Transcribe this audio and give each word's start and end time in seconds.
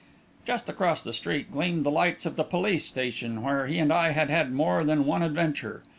Just 0.47 0.67
across 0.67 1.03
the 1.03 1.13
street 1.13 1.51
gleamed 1.51 1.83
the 1.85 1.91
lights 1.91 2.25
of 2.25 2.35
the 2.35 2.43
police 2.43 2.85
station 2.85 3.43
where 3.43 3.67
he 3.67 3.77
and 3.77 3.93
I 3.93 4.13
had 4.13 4.31
had 4.31 4.51
more 4.51 4.83
than 4.83 5.05
one 5.05 5.21
adventure. 5.21 5.83